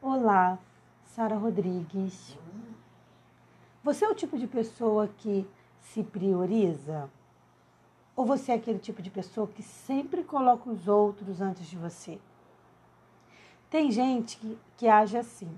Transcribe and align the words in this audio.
Olá, 0.00 0.60
Sara 1.06 1.34
Rodrigues. 1.34 2.38
Você 3.82 4.04
é 4.04 4.08
o 4.08 4.14
tipo 4.14 4.38
de 4.38 4.46
pessoa 4.46 5.08
que 5.08 5.44
se 5.80 6.04
prioriza? 6.04 7.10
Ou 8.14 8.24
você 8.24 8.52
é 8.52 8.54
aquele 8.54 8.78
tipo 8.78 9.02
de 9.02 9.10
pessoa 9.10 9.48
que 9.48 9.60
sempre 9.60 10.22
coloca 10.22 10.70
os 10.70 10.86
outros 10.86 11.40
antes 11.40 11.66
de 11.66 11.76
você? 11.76 12.20
Tem 13.68 13.90
gente 13.90 14.36
que, 14.38 14.56
que 14.76 14.86
age 14.86 15.18
assim 15.18 15.50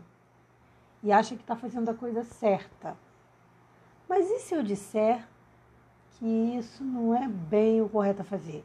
e 1.02 1.12
acha 1.12 1.36
que 1.36 1.42
está 1.42 1.54
fazendo 1.54 1.90
a 1.90 1.94
coisa 1.94 2.24
certa. 2.24 2.96
Mas 4.08 4.30
e 4.30 4.38
se 4.38 4.54
eu 4.54 4.62
disser 4.62 5.28
que 6.12 6.24
isso 6.26 6.82
não 6.82 7.14
é 7.14 7.28
bem 7.28 7.82
o 7.82 7.90
correto 7.90 8.22
a 8.22 8.24
fazer? 8.24 8.64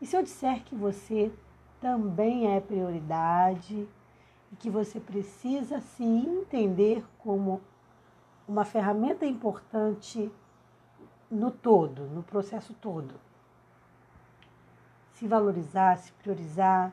E 0.00 0.06
se 0.06 0.16
eu 0.16 0.24
disser 0.24 0.64
que 0.64 0.74
você 0.74 1.32
também 1.80 2.52
é 2.52 2.60
prioridade 2.60 3.88
e 4.52 4.56
que 4.56 4.70
você 4.70 5.00
precisa 5.00 5.80
se 5.80 6.04
entender 6.04 7.04
como 7.18 7.60
uma 8.46 8.64
ferramenta 8.64 9.26
importante 9.26 10.30
no 11.30 11.50
todo, 11.50 12.02
no 12.02 12.22
processo 12.22 12.74
todo. 12.74 13.14
Se 15.14 15.26
valorizar, 15.26 15.98
se 15.98 16.12
priorizar, 16.12 16.92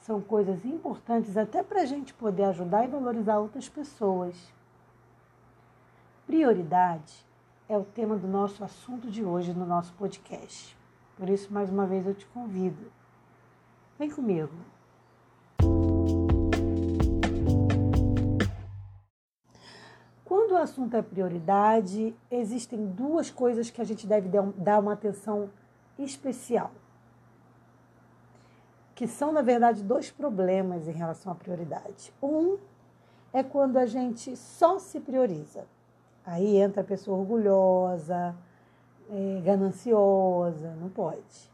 são 0.00 0.20
coisas 0.20 0.64
importantes 0.64 1.36
até 1.36 1.62
para 1.62 1.82
a 1.82 1.86
gente 1.86 2.12
poder 2.12 2.44
ajudar 2.44 2.84
e 2.84 2.88
valorizar 2.88 3.38
outras 3.38 3.68
pessoas. 3.68 4.52
Prioridade 6.26 7.24
é 7.68 7.78
o 7.78 7.84
tema 7.84 8.16
do 8.16 8.26
nosso 8.26 8.64
assunto 8.64 9.10
de 9.10 9.24
hoje 9.24 9.54
no 9.54 9.64
nosso 9.64 9.92
podcast. 9.94 10.76
Por 11.16 11.28
isso, 11.28 11.52
mais 11.52 11.70
uma 11.70 11.86
vez, 11.86 12.06
eu 12.06 12.14
te 12.14 12.26
convido. 12.26 12.90
Vem 13.98 14.10
comigo. 14.10 14.52
Quando 20.52 20.60
o 20.60 20.64
assunto 20.64 20.94
é 20.94 21.00
prioridade, 21.00 22.14
existem 22.30 22.84
duas 22.84 23.30
coisas 23.30 23.70
que 23.70 23.80
a 23.80 23.84
gente 23.84 24.06
deve 24.06 24.28
dar 24.54 24.80
uma 24.80 24.92
atenção 24.92 25.48
especial. 25.98 26.70
Que 28.94 29.06
são, 29.06 29.32
na 29.32 29.40
verdade, 29.40 29.82
dois 29.82 30.10
problemas 30.10 30.86
em 30.86 30.92
relação 30.92 31.32
à 31.32 31.34
prioridade. 31.34 32.12
Um 32.22 32.58
é 33.32 33.42
quando 33.42 33.78
a 33.78 33.86
gente 33.86 34.36
só 34.36 34.78
se 34.78 35.00
prioriza. 35.00 35.64
Aí 36.22 36.58
entra 36.58 36.82
a 36.82 36.84
pessoa 36.84 37.16
orgulhosa, 37.16 38.36
é, 39.08 39.40
gananciosa, 39.42 40.76
não 40.78 40.90
pode. 40.90 41.50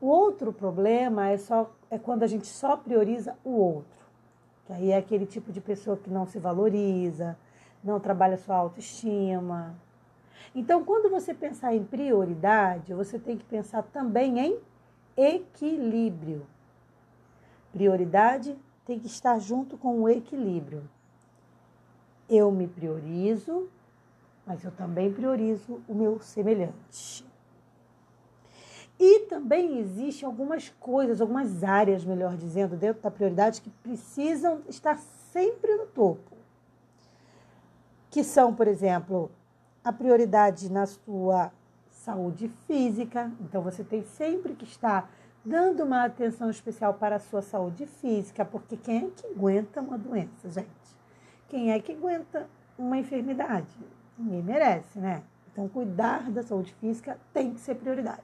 O 0.00 0.06
outro 0.06 0.54
problema 0.54 1.28
é, 1.28 1.36
só, 1.36 1.70
é 1.90 1.98
quando 1.98 2.22
a 2.22 2.26
gente 2.26 2.46
só 2.46 2.78
prioriza 2.78 3.36
o 3.44 3.50
outro. 3.50 4.06
Que 4.64 4.72
aí 4.72 4.90
é 4.92 4.96
aquele 4.96 5.26
tipo 5.26 5.52
de 5.52 5.60
pessoa 5.60 5.98
que 5.98 6.08
não 6.08 6.24
se 6.24 6.38
valoriza, 6.38 7.36
não 7.82 8.00
trabalha 8.00 8.36
sua 8.36 8.56
autoestima. 8.56 9.74
Então, 10.54 10.84
quando 10.84 11.10
você 11.10 11.34
pensar 11.34 11.74
em 11.74 11.84
prioridade, 11.84 12.94
você 12.94 13.18
tem 13.18 13.36
que 13.36 13.44
pensar 13.44 13.82
também 13.82 14.38
em 14.38 14.58
equilíbrio. 15.16 16.46
Prioridade 17.72 18.56
tem 18.84 18.98
que 18.98 19.06
estar 19.06 19.38
junto 19.38 19.76
com 19.76 20.00
o 20.00 20.08
equilíbrio. 20.08 20.88
Eu 22.28 22.50
me 22.50 22.66
priorizo, 22.66 23.68
mas 24.46 24.64
eu 24.64 24.70
também 24.70 25.12
priorizo 25.12 25.80
o 25.88 25.94
meu 25.94 26.20
semelhante. 26.20 27.26
E 28.98 29.26
também 29.26 29.78
existem 29.78 30.26
algumas 30.26 30.70
coisas, 30.80 31.20
algumas 31.20 31.62
áreas, 31.62 32.04
melhor 32.04 32.34
dizendo, 32.34 32.76
dentro 32.76 33.02
da 33.02 33.10
prioridade 33.10 33.60
que 33.60 33.68
precisam 33.68 34.62
estar 34.68 34.96
sempre 34.96 35.74
no 35.76 35.86
topo 35.86 36.35
que 38.16 38.24
são, 38.24 38.54
por 38.54 38.66
exemplo, 38.66 39.30
a 39.84 39.92
prioridade 39.92 40.72
na 40.72 40.86
sua 40.86 41.52
saúde 41.90 42.50
física. 42.66 43.30
Então, 43.42 43.60
você 43.60 43.84
tem 43.84 44.04
sempre 44.04 44.54
que 44.54 44.64
estar 44.64 45.10
dando 45.44 45.84
uma 45.84 46.02
atenção 46.02 46.48
especial 46.48 46.94
para 46.94 47.16
a 47.16 47.18
sua 47.18 47.42
saúde 47.42 47.84
física, 47.84 48.42
porque 48.42 48.74
quem 48.74 49.04
é 49.04 49.10
que 49.14 49.26
aguenta 49.26 49.82
uma 49.82 49.98
doença, 49.98 50.48
gente? 50.48 50.96
Quem 51.46 51.72
é 51.72 51.78
que 51.78 51.92
aguenta 51.92 52.48
uma 52.78 52.96
enfermidade? 52.96 53.68
Ninguém 54.16 54.42
merece, 54.42 54.98
né? 54.98 55.22
Então, 55.52 55.68
cuidar 55.68 56.30
da 56.30 56.42
saúde 56.42 56.72
física 56.80 57.18
tem 57.34 57.52
que 57.52 57.60
ser 57.60 57.74
prioridade. 57.74 58.22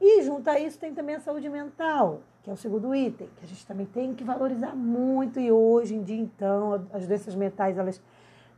E 0.00 0.22
junto 0.22 0.48
a 0.48 0.58
isso 0.58 0.78
tem 0.78 0.94
também 0.94 1.16
a 1.16 1.20
saúde 1.20 1.50
mental, 1.50 2.22
que 2.42 2.48
é 2.48 2.52
o 2.54 2.56
segundo 2.56 2.94
item, 2.94 3.28
que 3.36 3.44
a 3.44 3.46
gente 3.46 3.66
também 3.66 3.84
tem 3.84 4.14
que 4.14 4.24
valorizar 4.24 4.74
muito. 4.74 5.38
E 5.38 5.52
hoje 5.52 5.94
em 5.94 6.02
dia, 6.02 6.18
então, 6.18 6.88
as 6.94 7.06
doenças 7.06 7.34
mentais, 7.34 7.76
elas 7.76 8.00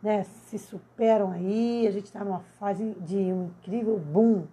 né, 0.05 0.23
se 0.23 0.59
superam 0.59 1.33
aí, 1.33 1.87
a 1.89 1.91
gente 1.91 2.05
está 2.05 2.23
numa 2.23 2.41
fase 2.59 2.95
de 3.01 3.17
um 3.17 3.47
incrível 3.47 3.99
boom 3.99 4.45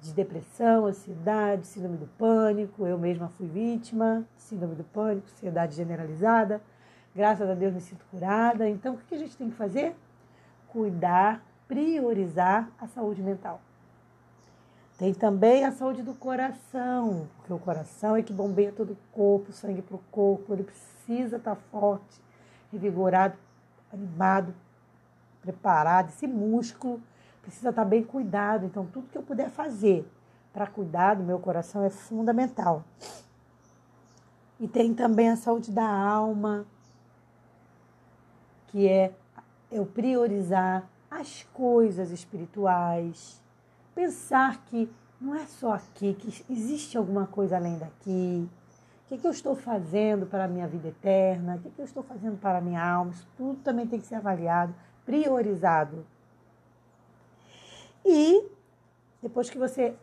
de 0.00 0.14
depressão, 0.14 0.86
ansiedade, 0.86 1.66
síndrome 1.66 1.96
do 1.96 2.06
pânico. 2.06 2.86
Eu 2.86 2.96
mesma 2.96 3.28
fui 3.30 3.48
vítima 3.48 4.24
síndrome 4.36 4.76
do 4.76 4.84
pânico, 4.84 5.26
ansiedade 5.32 5.74
generalizada. 5.74 6.62
Graças 7.12 7.50
a 7.50 7.54
Deus 7.54 7.74
me 7.74 7.80
sinto 7.80 8.04
curada. 8.08 8.68
Então, 8.68 8.94
o 8.94 8.98
que 8.98 9.16
a 9.16 9.18
gente 9.18 9.36
tem 9.36 9.50
que 9.50 9.56
fazer? 9.56 9.96
Cuidar, 10.68 11.44
priorizar 11.66 12.70
a 12.80 12.86
saúde 12.86 13.20
mental. 13.20 13.60
Tem 14.96 15.12
também 15.12 15.64
a 15.64 15.72
saúde 15.72 16.02
do 16.02 16.14
coração, 16.14 17.26
porque 17.36 17.52
o 17.52 17.58
coração 17.58 18.14
é 18.14 18.22
que 18.22 18.32
bombeia 18.32 18.70
todo 18.70 18.92
o 18.92 18.98
corpo, 19.10 19.50
sangue 19.50 19.82
para 19.82 19.96
o 19.96 20.00
corpo, 20.12 20.52
ele 20.52 20.62
precisa 20.62 21.36
estar 21.36 21.56
tá 21.56 21.60
forte, 21.72 22.20
revigorado, 22.70 23.36
animado, 23.92 24.54
preparado, 25.44 26.08
esse 26.08 26.26
músculo 26.26 27.00
precisa 27.42 27.68
estar 27.70 27.84
bem 27.84 28.02
cuidado. 28.02 28.64
Então, 28.64 28.86
tudo 28.86 29.08
que 29.08 29.18
eu 29.18 29.22
puder 29.22 29.50
fazer 29.50 30.08
para 30.52 30.66
cuidar 30.66 31.14
do 31.14 31.22
meu 31.22 31.38
coração 31.38 31.84
é 31.84 31.90
fundamental. 31.90 32.84
E 34.58 34.66
tem 34.66 34.94
também 34.94 35.28
a 35.28 35.36
saúde 35.36 35.70
da 35.70 35.86
alma, 35.86 36.64
que 38.68 38.88
é 38.88 39.12
eu 39.70 39.84
priorizar 39.84 40.88
as 41.10 41.42
coisas 41.52 42.10
espirituais, 42.10 43.42
pensar 43.94 44.64
que 44.64 44.90
não 45.20 45.34
é 45.34 45.46
só 45.46 45.74
aqui, 45.74 46.14
que 46.14 46.44
existe 46.50 46.96
alguma 46.96 47.26
coisa 47.26 47.56
além 47.56 47.78
daqui. 47.78 48.48
O 49.04 49.08
que, 49.08 49.14
é 49.14 49.18
que 49.18 49.26
eu 49.26 49.30
estou 49.30 49.54
fazendo 49.54 50.26
para 50.26 50.44
a 50.44 50.48
minha 50.48 50.66
vida 50.66 50.88
eterna? 50.88 51.56
O 51.56 51.58
que, 51.58 51.68
é 51.68 51.70
que 51.70 51.80
eu 51.80 51.84
estou 51.84 52.02
fazendo 52.02 52.38
para 52.38 52.58
a 52.58 52.60
minha 52.60 52.82
alma? 52.82 53.10
Isso 53.10 53.26
tudo 53.36 53.58
também 53.60 53.86
tem 53.86 54.00
que 54.00 54.06
ser 54.06 54.14
avaliado 54.14 54.74
priorizado. 55.04 56.06
E 58.04 58.44
depois 59.22 59.48
que 59.48 59.58
você 59.58 59.94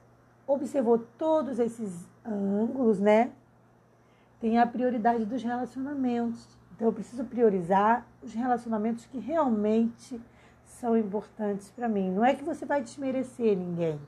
observou 0.47 0.99
todos 1.17 1.59
esses 1.59 2.07
ângulos, 2.25 2.99
né? 2.99 3.31
Tem 4.39 4.57
a 4.57 4.65
prioridade 4.65 5.25
dos 5.25 5.43
relacionamentos. 5.43 6.47
Então 6.75 6.87
eu 6.87 6.93
preciso 6.93 7.23
priorizar 7.25 8.05
os 8.23 8.33
relacionamentos 8.33 9.05
que 9.05 9.19
realmente 9.19 10.19
são 10.65 10.97
importantes 10.97 11.69
para 11.69 11.87
mim. 11.87 12.09
Não 12.09 12.25
é 12.25 12.33
que 12.33 12.43
você 12.43 12.65
vai 12.65 12.81
desmerecer 12.81 13.55
ninguém, 13.55 13.99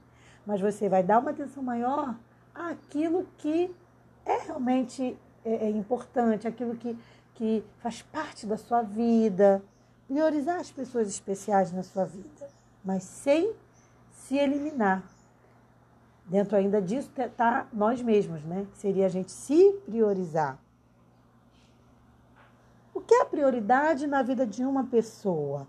mas 0.45 0.59
você 0.59 0.89
vai 0.89 1.03
dar 1.03 1.19
uma 1.19 1.31
atenção 1.31 1.61
maior 1.61 2.15
àquilo 2.53 3.27
que 3.37 3.73
é 4.25 4.37
realmente 4.37 5.17
é, 5.45 5.67
é 5.67 5.69
importante, 5.69 6.47
aquilo 6.47 6.75
que, 6.75 6.97
que 7.35 7.63
faz 7.77 8.01
parte 8.01 8.47
da 8.47 8.57
sua 8.57 8.81
vida, 8.81 9.61
priorizar 10.07 10.59
as 10.59 10.71
pessoas 10.71 11.07
especiais 11.07 11.71
na 11.71 11.83
sua 11.83 12.05
vida, 12.05 12.49
mas 12.83 13.03
sem 13.03 13.53
se 14.11 14.37
eliminar. 14.37 15.03
Dentro 16.25 16.55
ainda 16.55 16.81
disso 16.81 17.11
está 17.17 17.67
nós 17.73 18.01
mesmos, 18.01 18.43
né? 18.43 18.65
Seria 18.73 19.05
a 19.05 19.09
gente 19.09 19.31
se 19.31 19.73
priorizar. 19.85 20.57
O 22.93 23.01
que 23.01 23.13
é 23.13 23.25
prioridade 23.25 24.07
na 24.07 24.21
vida 24.21 24.45
de 24.45 24.63
uma 24.63 24.85
pessoa? 24.85 25.67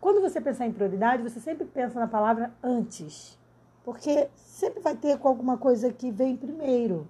Quando 0.00 0.20
você 0.20 0.40
pensar 0.40 0.66
em 0.66 0.72
prioridade, 0.72 1.22
você 1.22 1.40
sempre 1.40 1.64
pensa 1.64 1.98
na 1.98 2.06
palavra 2.06 2.52
antes, 2.62 3.38
porque 3.82 4.28
sempre 4.36 4.80
vai 4.80 4.94
ter 4.94 5.18
com 5.18 5.26
alguma 5.26 5.56
coisa 5.56 5.92
que 5.92 6.10
vem 6.10 6.36
primeiro, 6.36 7.08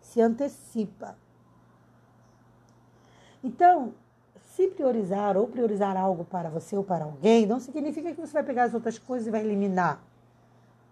se 0.00 0.20
antecipa. 0.20 1.18
Então, 3.42 3.92
se 4.58 4.66
priorizar 4.66 5.36
ou 5.36 5.46
priorizar 5.46 5.96
algo 5.96 6.24
para 6.24 6.50
você 6.50 6.76
ou 6.76 6.82
para 6.82 7.04
alguém, 7.04 7.46
não 7.46 7.60
significa 7.60 8.12
que 8.12 8.20
você 8.20 8.32
vai 8.32 8.42
pegar 8.42 8.64
as 8.64 8.74
outras 8.74 8.98
coisas 8.98 9.28
e 9.28 9.30
vai 9.30 9.40
eliminar. 9.40 10.02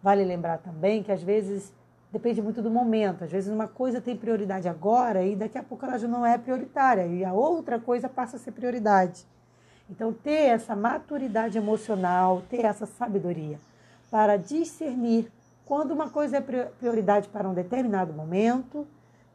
Vale 0.00 0.24
lembrar 0.24 0.58
também 0.58 1.02
que 1.02 1.10
às 1.10 1.20
vezes 1.20 1.74
depende 2.12 2.40
muito 2.40 2.62
do 2.62 2.70
momento. 2.70 3.24
Às 3.24 3.32
vezes 3.32 3.52
uma 3.52 3.66
coisa 3.66 4.00
tem 4.00 4.16
prioridade 4.16 4.68
agora 4.68 5.24
e 5.24 5.34
daqui 5.34 5.58
a 5.58 5.64
pouco 5.64 5.84
ela 5.84 5.98
já 5.98 6.06
não 6.06 6.24
é 6.24 6.38
prioritária 6.38 7.08
e 7.08 7.24
a 7.24 7.32
outra 7.32 7.80
coisa 7.80 8.08
passa 8.08 8.36
a 8.36 8.38
ser 8.38 8.52
prioridade. 8.52 9.26
Então, 9.90 10.12
ter 10.12 10.50
essa 10.50 10.76
maturidade 10.76 11.58
emocional, 11.58 12.42
ter 12.48 12.64
essa 12.64 12.86
sabedoria 12.86 13.58
para 14.08 14.36
discernir 14.36 15.28
quando 15.64 15.90
uma 15.90 16.08
coisa 16.08 16.36
é 16.36 16.40
prioridade 16.40 17.28
para 17.30 17.48
um 17.48 17.54
determinado 17.54 18.12
momento 18.12 18.86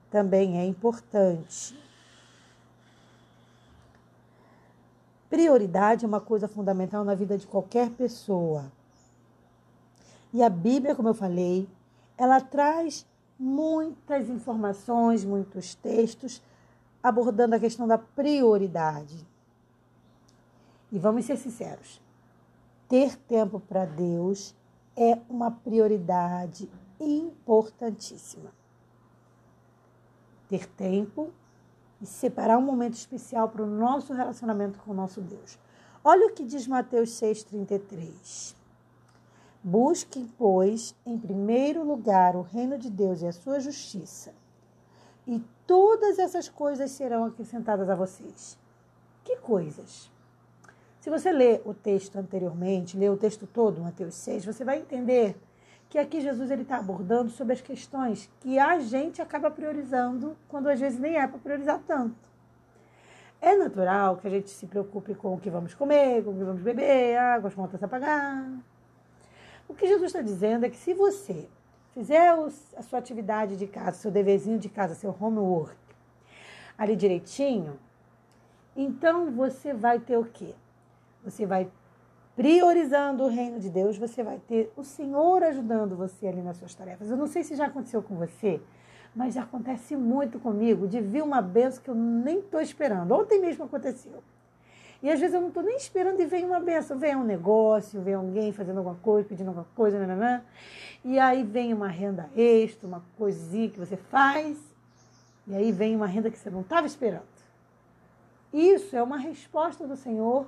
também 0.10 0.58
é 0.58 0.66
importante. 0.66 1.78
Prioridade 5.32 6.04
é 6.04 6.08
uma 6.10 6.20
coisa 6.20 6.46
fundamental 6.46 7.06
na 7.06 7.16
vida 7.16 7.38
de 7.38 7.48
qualquer 7.48 7.90
pessoa. 7.92 8.70
E 10.34 10.44
a 10.44 10.50
Bíblia, 10.50 10.94
como 10.94 11.08
eu 11.08 11.14
falei, 11.14 11.70
ela 12.18 12.42
traz 12.42 13.08
muitas 13.40 14.28
informações, 14.28 15.24
muitos 15.24 15.74
textos 15.74 16.42
abordando 17.02 17.56
a 17.56 17.60
questão 17.62 17.88
da 17.88 17.98
prioridade. 17.98 19.26
E 20.92 21.00
vamos 21.00 21.24
ser 21.24 21.38
sinceros: 21.38 22.02
ter 22.90 23.16
tempo 23.16 23.58
para 23.58 23.86
Deus 23.86 24.54
é 24.98 25.18
uma 25.30 25.50
prioridade 25.50 26.70
importantíssima. 27.00 28.52
Ter 30.50 30.68
tempo 30.68 31.32
e 32.02 32.06
separar 32.06 32.58
um 32.58 32.62
momento 32.62 32.96
especial 32.96 33.50
para 33.50 33.64
o 33.64 33.68
nosso 33.68 34.14
relacionamento 34.14 34.80
com 34.80 34.92
o 34.92 34.96
nosso 34.96 35.22
Deus. 35.22 35.58
Olha 36.04 36.28
o 36.28 36.34
que 36.34 36.44
diz 36.44 36.66
Mateus 36.66 37.12
6,33. 37.12 38.56
Busquem, 39.64 40.28
pois, 40.38 40.96
em 41.06 41.18
primeiro 41.18 41.84
lugar 41.84 42.36
o 42.36 42.42
reino 42.42 42.78
de 42.78 42.90
Deus 42.90 43.22
e 43.22 43.28
a 43.28 43.32
sua 43.32 43.60
justiça, 43.60 44.34
e 45.28 45.40
todas 45.68 46.18
essas 46.18 46.50
coisas 46.50 46.90
serão 46.90 47.26
acrescentadas 47.26 47.88
a 47.88 47.96
vocês. 47.96 48.58
Que 49.24 49.36
coisas? 49.36 50.10
Se 51.00 51.10
você 51.10 51.32
ler 51.32 51.62
o 51.64 51.74
texto 51.74 52.16
anteriormente, 52.18 52.98
ler 52.98 53.12
o 53.12 53.18
texto 53.18 53.46
todo, 53.46 53.82
Mateus 53.82 54.16
6, 54.16 54.46
você 54.46 54.66
vai 54.66 54.80
entender 54.80 55.36
que 55.92 56.00
aqui 56.00 56.22
Jesus 56.22 56.50
ele 56.50 56.62
está 56.62 56.78
abordando 56.78 57.30
sobre 57.30 57.52
as 57.52 57.60
questões 57.60 58.30
que 58.40 58.58
a 58.58 58.80
gente 58.80 59.22
acaba 59.22 59.52
priorizando 59.52 60.38
quando 60.48 60.70
às 60.70 60.80
vezes 60.80 60.98
nem 60.98 61.18
é 61.18 61.28
para 61.28 61.38
priorizar 61.38 61.82
tanto. 61.86 62.16
É 63.42 63.58
natural 63.58 64.16
que 64.16 64.26
a 64.26 64.30
gente 64.30 64.50
se 64.50 64.66
preocupe 64.68 65.14
com 65.14 65.34
o 65.34 65.38
que 65.38 65.50
vamos 65.50 65.74
comer, 65.74 66.24
com 66.24 66.32
o 66.32 66.38
que 66.38 66.46
vamos 66.46 66.62
beber, 66.62 67.18
água, 67.18 67.50
as 67.50 67.54
contas 67.54 67.84
a 67.84 67.90
pagar. 67.90 68.50
O 69.68 69.74
que 69.74 69.86
Jesus 69.86 70.06
está 70.06 70.22
dizendo 70.22 70.66
é 70.66 70.70
que 70.70 70.78
se 70.78 70.94
você 70.94 71.50
fizer 71.94 72.30
a 72.78 72.82
sua 72.84 73.00
atividade 73.00 73.58
de 73.58 73.68
casa, 73.68 73.98
seu 73.98 74.12
deverzinho 74.12 74.58
de 74.58 74.70
casa, 74.70 74.96
seu 74.96 75.14
homework, 75.20 75.76
ali 76.78 76.96
direitinho, 76.96 77.78
então 78.78 79.30
você 79.30 79.74
vai 79.74 80.00
ter 80.00 80.16
o 80.16 80.24
quê? 80.24 80.56
Você 81.26 81.46
vai 81.46 81.70
priorizando 82.36 83.24
o 83.24 83.28
reino 83.28 83.60
de 83.60 83.70
Deus, 83.70 83.98
você 83.98 84.24
vai 84.24 84.40
ter 84.48 84.72
o 84.76 84.84
Senhor 84.84 85.44
ajudando 85.44 85.96
você 85.96 86.28
ali 86.28 86.42
nas 86.42 86.58
suas 86.58 86.74
tarefas. 86.74 87.10
Eu 87.10 87.18
não 87.18 87.28
sei 87.28 87.44
se 87.44 87.56
já 87.56 87.66
aconteceu 87.66 88.02
com 88.02 88.16
você, 88.16 88.62
mas 89.16 89.34
já 89.34 89.44
acontece 89.44 89.96
muito 89.96 90.40
comigo 90.40 90.88
de 90.88 91.02
vir 91.02 91.24
uma 91.24 91.42
benção 91.42 91.84
que 91.84 91.90
eu 91.90 91.96
nem 91.96 92.40
estou 92.40 92.62
esperando. 92.62 93.12
Ontem 93.12 93.40
mesmo 93.40 93.66
aconteceu. 93.66 94.24
E 95.04 95.10
às 95.10 95.20
vezes 95.20 95.34
eu 95.34 95.42
não 95.42 95.48
estou 95.48 95.64
nem 95.64 95.76
esperando 95.76 96.20
e 96.22 96.26
vem 96.26 96.46
uma 96.46 96.60
benção, 96.60 96.98
vem 96.98 97.16
um 97.16 97.24
negócio, 97.24 98.00
vem 98.02 98.14
alguém 98.14 98.52
fazendo 98.52 98.78
alguma 98.78 98.96
coisa, 98.98 99.28
pedindo 99.28 99.48
alguma 99.48 99.66
coisa, 99.76 99.98
nananã, 100.00 100.44
e 101.04 101.18
aí 101.18 101.44
vem 101.44 101.74
uma 101.74 101.88
renda 101.88 102.30
extra, 102.36 102.88
uma 102.88 103.04
coisinha 103.18 103.68
que 103.70 103.80
você 103.80 103.98
faz, 103.98 104.60
e 105.48 105.56
aí 105.56 105.72
vem 105.72 105.96
uma 105.96 106.06
renda 106.06 106.30
que 106.30 106.38
você 106.38 106.52
não 106.52 106.62
estava 106.62 106.86
esperando. 106.86 107.24
Isso 108.54 108.96
é 108.96 109.02
uma 109.02 109.18
resposta 109.18 109.88
do 109.88 109.96
Senhor 109.96 110.46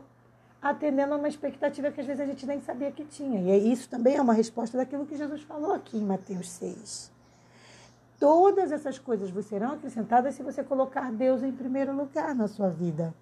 atendendo 0.64 1.14
a 1.14 1.18
uma 1.18 1.28
expectativa 1.28 1.92
que 1.92 2.00
às 2.00 2.08
vezes 2.08 2.22
a 2.22 2.26
gente 2.26 2.46
nem 2.46 2.62
sabia 2.62 2.90
que 2.90 3.04
tinha. 3.04 3.58
E 3.58 3.72
isso 3.72 3.90
também 3.90 4.16
é 4.16 4.22
uma 4.22 4.34
resposta 4.34 4.78
daquilo 4.78 5.06
que 5.06 5.18
Jesus 5.18 5.42
falou 5.42 5.74
aqui 5.74 5.98
em 5.98 6.06
Mateus 6.06 6.50
6. 6.52 7.12
Todas 8.18 8.72
essas 8.72 8.98
coisas 8.98 9.30
vos 9.30 9.46
serão 9.46 9.74
acrescentadas 9.74 10.36
se 10.36 10.42
você 10.42 10.64
colocar 10.64 11.12
Deus 11.12 11.44
em 11.44 11.52
primeiro 11.52 11.94
lugar 11.94 12.34
na 12.34 12.48
sua 12.48 12.70
vida. 12.70 13.14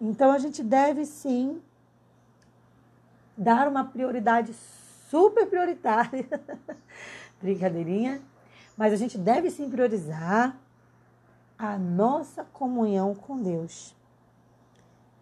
Então 0.00 0.30
a 0.30 0.38
gente 0.38 0.62
deve 0.62 1.04
sim 1.04 1.60
dar 3.36 3.66
uma 3.66 3.84
prioridade 3.84 4.54
super 5.10 5.46
prioritária, 5.46 6.28
brincadeirinha, 7.42 8.22
mas 8.76 8.92
a 8.92 8.96
gente 8.96 9.18
deve 9.18 9.50
sim 9.50 9.68
priorizar 9.68 10.56
a 11.58 11.76
nossa 11.76 12.44
comunhão 12.44 13.12
com 13.12 13.42
Deus. 13.42 13.96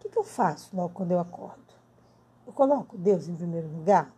O 0.01 0.03
que, 0.03 0.09
que 0.09 0.17
eu 0.17 0.23
faço 0.23 0.75
logo 0.75 0.95
quando 0.95 1.11
eu 1.11 1.19
acordo? 1.19 1.61
Eu 2.47 2.51
coloco 2.51 2.97
Deus 2.97 3.27
em 3.27 3.35
primeiro 3.35 3.67
lugar? 3.67 4.11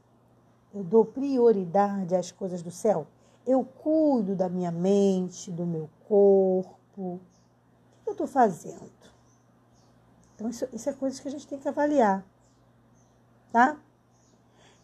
Eu 0.74 0.82
dou 0.82 1.04
prioridade 1.04 2.16
às 2.16 2.32
coisas 2.32 2.64
do 2.64 2.72
céu? 2.72 3.06
Eu 3.46 3.66
cuido 3.66 4.34
da 4.34 4.48
minha 4.48 4.72
mente, 4.72 5.52
do 5.52 5.66
meu 5.66 5.90
corpo? 6.08 6.72
O 6.98 7.20
que 8.02 8.10
eu 8.10 8.14
estou 8.14 8.26
fazendo? 8.26 8.90
Então, 10.34 10.50
isso, 10.50 10.66
isso 10.72 10.90
é 10.90 10.94
coisas 10.94 11.20
que 11.20 11.28
a 11.28 11.32
gente 11.32 11.46
tem 11.46 11.60
que 11.60 11.68
avaliar. 11.68 12.24
Tá? 13.52 13.76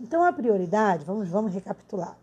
Então, 0.02 0.22
a 0.22 0.34
prioridade, 0.34 1.06
vamos, 1.06 1.30
vamos 1.30 1.54
recapitular. 1.54 2.18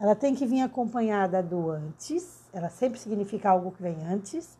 Ela 0.00 0.14
tem 0.14 0.34
que 0.34 0.46
vir 0.46 0.62
acompanhada 0.62 1.42
do 1.42 1.70
antes, 1.70 2.42
ela 2.54 2.70
sempre 2.70 2.98
significa 2.98 3.50
algo 3.50 3.70
que 3.70 3.82
vem 3.82 4.02
antes. 4.06 4.56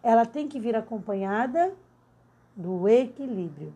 Ela 0.00 0.24
tem 0.24 0.46
que 0.46 0.60
vir 0.60 0.76
acompanhada 0.76 1.74
do 2.58 2.88
equilíbrio. 2.88 3.72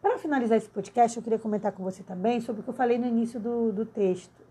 Para 0.00 0.16
finalizar 0.16 0.56
esse 0.56 0.70
podcast, 0.70 1.16
eu 1.16 1.22
queria 1.22 1.38
comentar 1.38 1.70
com 1.72 1.82
você 1.84 2.02
também 2.02 2.40
sobre 2.40 2.60
o 2.60 2.64
que 2.64 2.70
eu 2.70 2.74
falei 2.74 2.98
no 2.98 3.06
início 3.06 3.38
do, 3.38 3.70
do 3.72 3.84
texto, 3.84 4.42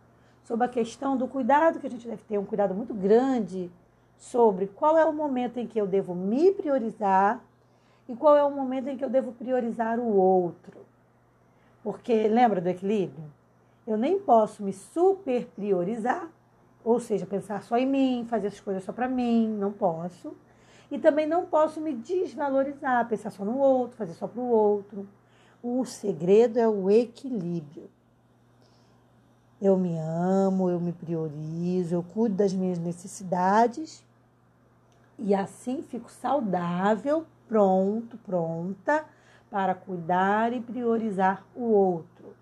sobre 0.43 0.65
a 0.65 0.69
questão 0.69 1.17
do 1.17 1.27
cuidado 1.27 1.79
que 1.79 1.87
a 1.87 1.89
gente 1.89 2.07
deve 2.07 2.21
ter, 2.23 2.37
um 2.37 2.45
cuidado 2.45 2.75
muito 2.75 2.93
grande 2.93 3.71
sobre 4.17 4.67
qual 4.67 4.97
é 4.97 5.03
o 5.03 5.11
momento 5.11 5.57
em 5.57 5.65
que 5.65 5.79
eu 5.81 5.87
devo 5.87 6.13
me 6.13 6.51
priorizar 6.51 7.43
e 8.07 8.15
qual 8.15 8.37
é 8.37 8.43
o 8.43 8.51
momento 8.51 8.87
em 8.87 8.97
que 8.97 9.03
eu 9.03 9.09
devo 9.09 9.31
priorizar 9.31 9.99
o 9.99 10.15
outro. 10.15 10.79
Porque 11.83 12.27
lembra 12.27 12.61
do 12.61 12.69
equilíbrio? 12.69 13.25
Eu 13.85 13.97
nem 13.97 14.19
posso 14.19 14.63
me 14.63 14.71
super 14.71 15.45
priorizar, 15.47 16.29
ou 16.83 16.99
seja, 16.99 17.25
pensar 17.25 17.63
só 17.63 17.77
em 17.77 17.85
mim, 17.85 18.25
fazer 18.29 18.47
as 18.47 18.59
coisas 18.59 18.83
só 18.83 18.93
para 18.93 19.07
mim, 19.07 19.47
não 19.47 19.71
posso. 19.71 20.35
E 20.93 20.99
também 20.99 21.25
não 21.25 21.43
posso 21.47 21.81
me 21.81 21.91
desvalorizar, 21.91 23.07
pensar 23.07 23.31
só 23.31 23.43
no 23.43 23.57
outro, 23.57 23.97
fazer 23.97 24.13
só 24.13 24.27
para 24.27 24.39
o 24.39 24.47
outro. 24.47 25.09
O 25.63 25.83
segredo 25.85 26.59
é 26.59 26.69
o 26.69 26.87
equilíbrio. 26.87 27.89
Eu 29.59 29.75
me 29.75 29.97
amo, 29.97 30.69
eu 30.69 30.79
me 30.79 30.93
priorizo, 30.93 31.95
eu 31.95 32.03
cuido 32.03 32.35
das 32.35 32.53
minhas 32.53 32.77
necessidades 32.77 34.05
e 35.17 35.33
assim 35.33 35.81
fico 35.81 36.11
saudável, 36.11 37.25
pronto, 37.49 38.15
pronta 38.19 39.03
para 39.49 39.73
cuidar 39.73 40.53
e 40.53 40.61
priorizar 40.61 41.43
o 41.55 41.63
outro. 41.63 42.35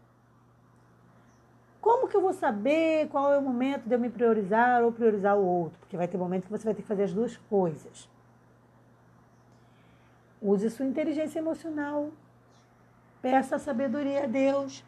Como 1.79 2.10
que 2.10 2.17
eu 2.17 2.22
vou 2.22 2.34
saber 2.34 3.08
qual 3.08 3.31
é 3.31 3.38
o 3.38 3.41
momento 3.41 3.88
de 3.88 3.96
eu 3.96 4.00
me 4.00 4.10
priorizar 4.10 4.84
ou 4.84 4.91
priorizar 4.91 5.38
o 5.38 5.46
outro? 5.46 5.79
Porque 5.79 5.96
vai 5.96 6.10
ter 6.10 6.17
momento 6.17 6.48
que 6.48 6.51
você 6.51 6.65
vai 6.65 6.74
ter 6.74 6.81
que 6.81 6.88
fazer 6.89 7.03
as 7.03 7.13
duas 7.13 7.38
coisas. 7.50 8.12
Use 10.41 10.69
sua 10.69 10.86
inteligência 10.86 11.39
emocional. 11.39 12.12
Peça 13.21 13.60
sabedoria 13.60 14.24
a 14.24 14.27
Deus. 14.27 14.83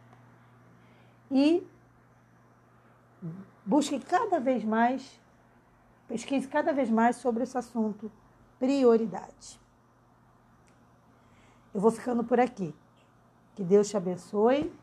E 1.29 1.65
busque 3.65 3.99
cada 3.99 4.39
vez 4.39 4.63
mais, 4.63 5.19
pesquise 6.07 6.47
cada 6.47 6.73
vez 6.73 6.89
mais 6.89 7.17
sobre 7.17 7.43
esse 7.43 7.57
assunto, 7.57 8.11
prioridade. 8.59 9.59
Eu 11.73 11.79
vou 11.81 11.91
ficando 11.91 12.23
por 12.23 12.39
aqui. 12.39 12.73
Que 13.55 13.63
Deus 13.63 13.89
te 13.89 13.95
abençoe 13.95 14.73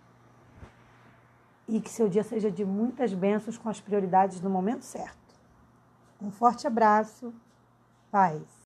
e 1.66 1.80
que 1.80 1.90
seu 1.90 2.08
dia 2.08 2.22
seja 2.24 2.50
de 2.50 2.64
muitas 2.64 3.12
bênçãos 3.14 3.58
com 3.58 3.68
as 3.68 3.80
prioridades 3.80 4.40
no 4.40 4.50
momento 4.50 4.84
certo. 4.84 5.34
Um 6.20 6.30
forte 6.30 6.66
abraço. 6.66 7.32
Paz. 8.10 8.59